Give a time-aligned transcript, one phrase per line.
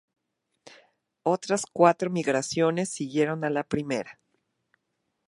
[1.21, 4.19] Otras cuatro migraciones siguieron a la primera.